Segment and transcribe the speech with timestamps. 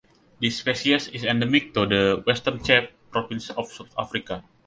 [0.39, 4.43] This species is endemic to the Western Cape province of South Africa.